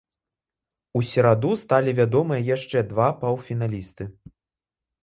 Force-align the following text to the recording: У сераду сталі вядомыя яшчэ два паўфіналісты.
У 0.99 1.01
сераду 1.09 1.51
сталі 1.63 1.91
вядомыя 2.01 2.41
яшчэ 2.55 2.85
два 2.95 3.13
паўфіналісты. 3.21 4.11